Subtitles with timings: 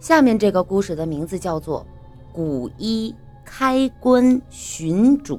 [0.00, 1.86] 下面这个故事的名字叫做
[2.34, 5.36] 《古一开棺寻主》。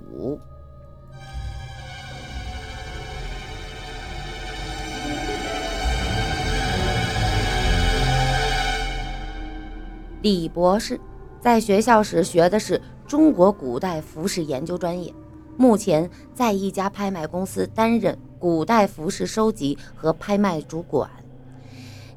[10.21, 10.99] 李博士
[11.39, 15.11] 在学校时学的是中国古代服饰研究专业，
[15.57, 21.09] 目前在一家拍卖公司担任古代服饰收集和拍卖主管。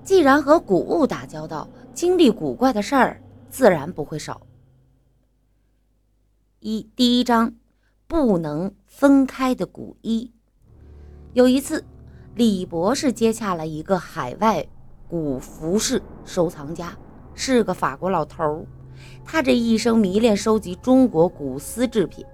[0.04, 4.42] 既然和古物打交道，经历古怪的事儿自然不会少。
[6.58, 7.54] 一第一章，
[8.08, 10.32] 不能分开的古衣。
[11.34, 11.84] 有一次，
[12.34, 14.66] 李博士接洽了一个海外
[15.08, 16.96] 古服饰收藏家。
[17.36, 18.66] 是个法国老头儿，
[19.24, 22.24] 他这一生迷恋收集中国古丝制品，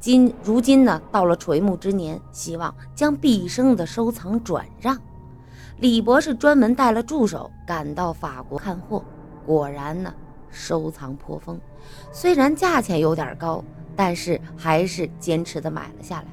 [0.00, 4.98] 今如今呢到了垂暮之年，希望将毕生的收藏转让。
[5.82, 9.04] 李博士专门带了助手赶到法国看货，
[9.44, 10.14] 果然呢
[10.48, 11.60] 收藏颇丰，
[12.12, 13.64] 虽然价钱有点高，
[13.96, 16.28] 但是还是坚持的买了下来。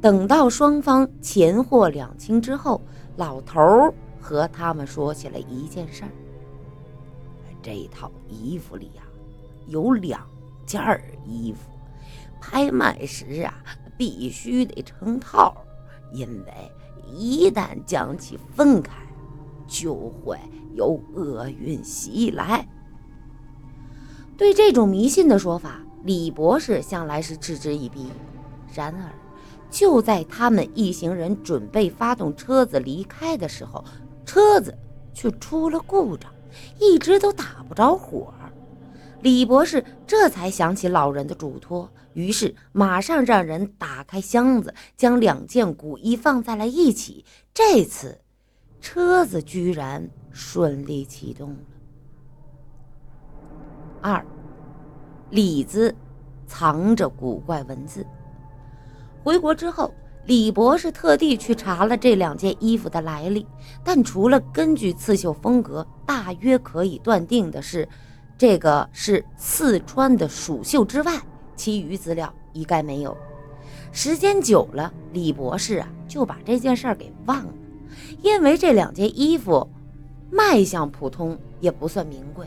[0.00, 2.80] 等到双方钱货两清之后，
[3.14, 6.10] 老头儿和他们说起了一件事儿。
[7.62, 9.04] 这套衣服里呀，
[9.68, 10.26] 有两
[10.66, 10.82] 件
[11.24, 11.70] 衣服，
[12.40, 13.54] 拍卖时啊
[13.96, 15.54] 必须得成套，
[16.12, 16.52] 因为
[17.14, 18.92] 一旦将其分开，
[19.66, 20.38] 就会
[20.74, 22.66] 有厄运袭来。
[24.36, 28.08] 对这种迷信的说法，李博士向来是嗤之以鼻。
[28.74, 29.12] 然而，
[29.70, 33.84] 就在他们一行人准备发动车子离开的时候，
[34.24, 34.76] 车子
[35.12, 36.30] 却出了故障。
[36.78, 38.32] 一直都打不着火，
[39.22, 47.24] 李博士这才想起老人的嘱托，于是马上让人打开箱子，将两件古衣放在了一起。
[47.54, 48.20] 这次，
[48.80, 51.56] 车子居然顺利启动了。
[54.00, 54.26] 二，
[55.30, 55.94] 李子
[56.46, 58.04] 藏着古怪文字。
[59.22, 59.92] 回国之后。
[60.24, 63.44] 李博士特地去查了这两件衣服的来历，
[63.82, 67.88] 但除了根据刺绣风格大约可以断定的是，
[68.36, 71.20] 这个是四川的蜀绣之外，
[71.54, 73.16] 其余资料一概没有。
[73.92, 77.52] 时间久了，李博士啊就把这件事儿给忘了，
[78.22, 79.68] 因为这两件衣服
[80.30, 82.46] 卖相普通，也不算名贵。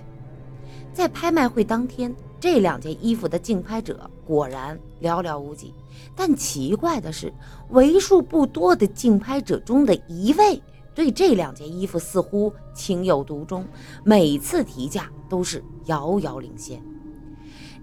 [0.92, 5.74] 在拍卖会当天，这两件衣服的竞拍者果然寥寥无几。
[6.16, 7.32] 但奇怪的是，
[7.70, 10.62] 为数不多的竞拍者中的一位
[10.96, 13.68] 对这两件衣服似乎情有独钟，
[14.04, 16.82] 每次提价都是遥遥领先。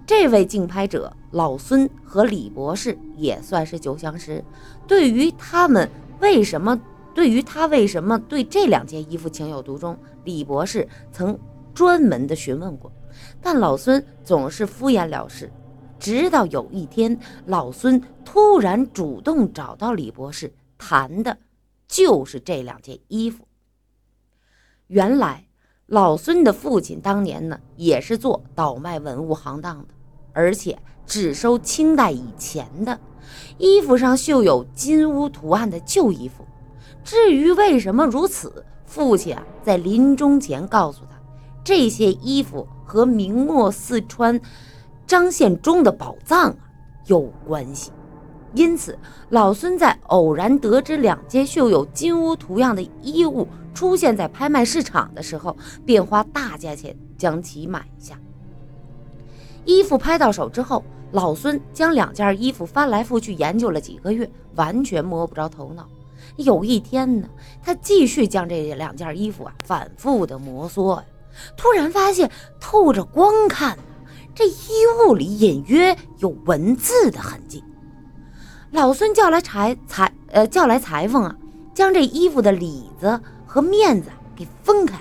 [0.04, 4.42] 这位竞拍者老孙和李博士也算是旧相识，
[4.88, 5.88] 对于他们
[6.20, 6.80] 为什么，
[7.14, 11.38] 对于他为什么对这两件衣服情有独钟，李博士曾
[11.72, 12.90] 专门的询问过。
[13.40, 15.50] 但老孙总是敷衍了事，
[16.00, 21.36] 直到有一天，老孙突然主动找到李博士，谈的
[21.92, 23.46] 就是这两件衣服。
[24.86, 25.46] 原来，
[25.84, 29.88] 老孙的父亲当年呢，也是做倒卖文物行当的，
[30.32, 32.98] 而且只收清代以前的
[33.58, 36.46] 衣服上绣有金乌图案的旧衣服。
[37.04, 41.20] 至于为什么如此，父亲啊，在临终前告诉他，
[41.62, 42.66] 这些衣服。
[42.84, 44.38] 和明末四川
[45.06, 46.56] 张献忠的宝藏啊
[47.06, 47.90] 有关系，
[48.54, 48.98] 因此
[49.30, 58.18] 老孙在偶然得知两件绣有金乌图样的衣物出现在拍卖市场的时候，便花大价钱将其买下。
[59.64, 65.88] 衣服拍到手之后，老孙将两件衣服翻来覆去研究了几个月，完全摸不着头脑。
[66.36, 67.28] 有一天呢，
[67.62, 71.02] 他继续将这两件衣服啊反复的摩挲。
[71.56, 72.30] 突然发现，
[72.60, 73.78] 透着光看，
[74.34, 74.68] 这衣
[75.06, 77.64] 物里隐约有文字的痕迹。
[78.72, 81.36] 老孙叫来裁裁呃叫来裁缝啊，
[81.74, 84.98] 将这衣服的里子和面子给分开。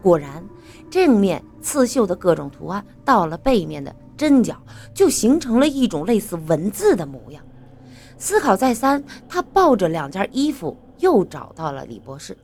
[0.00, 0.42] 果然，
[0.90, 4.56] 正面刺绣的各种图案，到了背面的针脚，
[4.94, 7.44] 就形成了一种类似文字的模样。
[8.16, 12.38] 思考再三，他抱着两件衣服，又找到了李博士。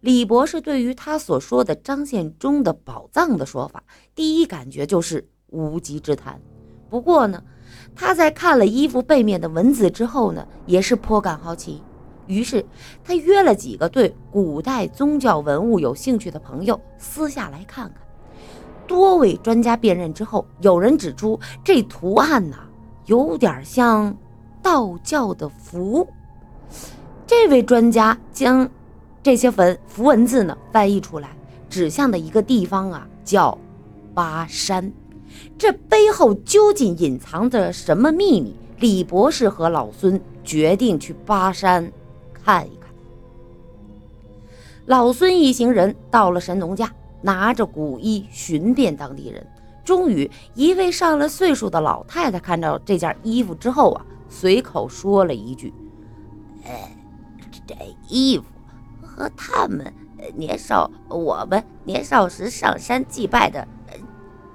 [0.00, 3.84] 李博士对于他所说的张献忠的宝藏的说法，
[4.16, 6.40] 第一感觉就是无稽之谈。
[6.90, 7.40] 不过呢，
[7.94, 11.82] 他在看了衣服背面的文字之后呢，也是颇感好奇。
[12.26, 12.64] 于是
[13.04, 17.96] 他约了几个对古代宗教文物有兴趣的朋友，私下来看看。
[18.86, 22.56] 多位专家辨认之后，有人指出这图案呐，
[23.06, 24.16] 有点像
[24.62, 26.06] 道教的符。
[27.26, 28.68] 这位专家将。
[29.24, 31.28] 这些文符文字呢，翻译出来，
[31.70, 33.56] 指向的一个地方啊，叫
[34.12, 34.92] 巴山。
[35.58, 38.54] 这背后究竟隐藏着什么秘密？
[38.78, 41.92] 李博士和老孙决定去巴山
[42.32, 42.90] 看一看。
[44.86, 49.46] 老孙一行人到了神农架，拿着古衣寻遍当地人。
[49.84, 55.72] 终于，一位上了岁数的老太太看到这件衣服之后啊，随口说了一句
[56.66, 56.96] ：“哎，
[57.66, 57.74] 这
[58.08, 58.44] 衣服
[59.00, 59.92] 和他们
[60.34, 63.66] 年少我们年少时上山祭拜的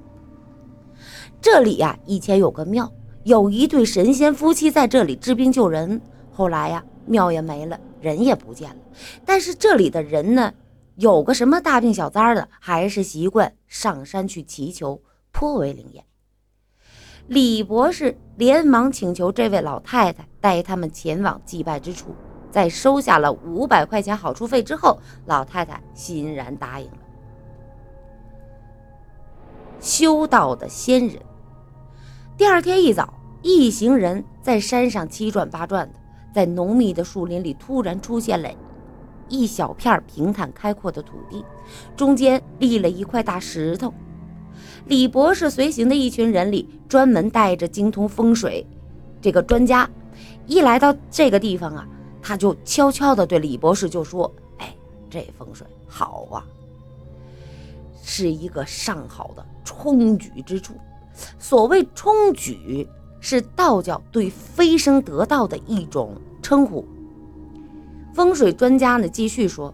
[1.40, 2.92] 这里呀，以前有个庙，
[3.24, 6.02] 有一对神仙夫妻在这里治病救人。
[6.32, 8.78] 后来呀，庙也没了，人也不见了。
[9.24, 10.54] 但是这里的人呢？
[10.96, 15.00] 有个什么大病小灾的，还是习惯上山去祈求，
[15.32, 16.04] 颇为灵验。
[17.28, 22.16] 李博士连忙请求这位老太太带他们前往祭拜之处，
[22.50, 26.98] 在收下了五百块钱好处费之后，老太太欣然答应了。
[29.80, 31.22] 修道的仙人。
[32.38, 36.00] 第二天一早，一行人在山上七转八转的，
[36.34, 38.50] 在浓密的树林里突然出现了。
[39.30, 41.44] 一小片平坦开阔的土地，
[41.96, 43.94] 中间立了一块大石头。
[44.86, 48.66] 李博士随行的一群人里，专门带着精通风水
[49.22, 49.90] 这个专家，
[50.46, 51.86] 一来到这个地方啊，
[52.22, 54.74] 他就悄悄地对李博士就说：“哎，
[55.10, 56.46] 这风水好啊，
[58.10, 60.76] 是一个上好的冲举之处。
[61.38, 62.88] 所谓冲举，
[63.20, 66.88] 是道教对飞升得道的一种称呼。”
[68.16, 69.74] 风水专家呢继续说：“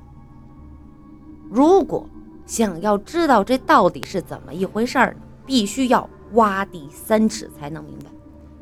[1.47, 2.09] 如果
[2.47, 5.15] 想要知道这到底是怎么一回事儿，
[5.45, 8.09] 必须要挖地三尺才能明白。”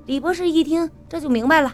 [0.05, 1.73] 李博士一听这就明白了。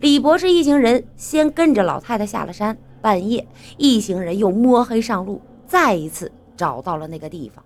[0.00, 3.46] 李博士一行人先跟着老太太下了山，半夜
[3.76, 7.64] 一行人又摸黑上路，再一次找到了那个地方。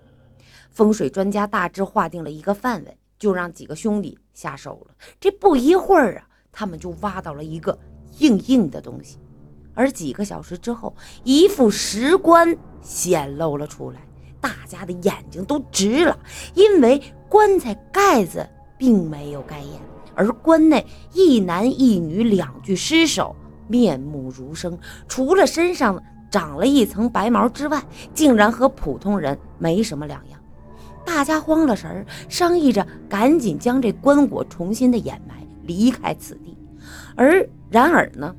[0.70, 4.94] 风水专家大致划定了一个范围，就让几个兄弟下手了。
[5.19, 7.78] 这不一会儿啊，他们就挖到了一个
[8.19, 9.19] 硬硬的东西。
[9.75, 10.94] 而几个小时之后，
[11.25, 14.00] 一副石棺显露了出来，
[14.40, 16.19] 大家的眼睛都直了，
[16.54, 18.46] 因为棺材盖子
[18.76, 19.81] 并没有盖严，
[20.14, 23.34] 而棺内一男一女两具尸首
[23.69, 24.78] 面目如生，
[25.08, 27.82] 除了身上长了一层白毛之外，
[28.15, 30.41] 竟然和普通人没什么两样。
[31.05, 36.56] 大家慌了神儿，商议着赶紧将这棺椁重新的掩埋，离开此地。
[37.17, 38.35] 而然而呢？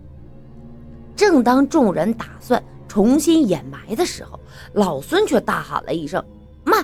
[1.15, 4.39] 正当众人打算重新掩埋的时候，
[4.73, 6.23] 老孙却大喊了一声
[6.63, 6.83] ：“慢！”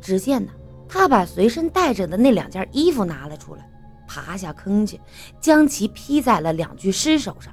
[0.00, 0.50] 只见呢，
[0.88, 3.68] 他把随身带着的那两件衣服拿了出来，
[4.08, 5.00] 爬下坑去，
[5.40, 7.52] 将其披在了两具尸首上，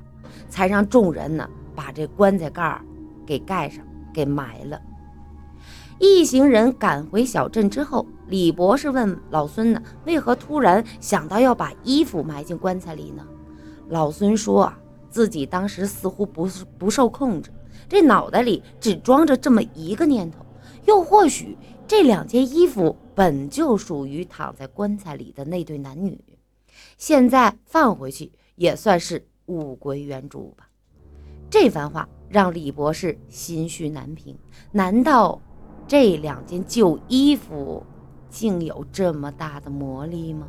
[0.50, 2.82] 才让众人呢把这棺材盖
[3.26, 4.82] 给盖上，给埋了。
[6.00, 13.26] 一行人赶回小镇之后，李博士问老孙呢：“为何突然想到要把衣服埋进棺材里呢？”
[13.90, 14.72] 老孙说：“。”
[15.14, 17.52] 自己当时似乎不是不受控制，
[17.88, 20.44] 这脑袋里只装着这么一个念头，
[20.88, 21.56] 又或许
[21.86, 26.20] 这两件衣服本就属于躺在棺材里的那对男女，
[26.98, 30.68] 现在放回去也算是物归原主吧。
[31.54, 34.36] 这番话让李博士心绪难平，
[34.72, 35.40] 难道
[35.88, 37.84] 这两件旧衣服
[38.28, 40.48] 竟有这么大的魔力吗？